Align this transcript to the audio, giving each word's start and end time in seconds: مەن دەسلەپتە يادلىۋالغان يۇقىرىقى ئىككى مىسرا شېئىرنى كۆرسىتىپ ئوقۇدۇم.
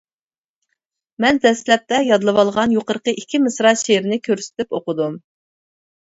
مەن 1.25 1.39
دەسلەپتە 1.41 1.99
يادلىۋالغان 2.07 2.73
يۇقىرىقى 2.75 3.13
ئىككى 3.21 3.41
مىسرا 3.43 3.73
شېئىرنى 3.81 4.17
كۆرسىتىپ 4.29 4.73
ئوقۇدۇم. 4.79 5.19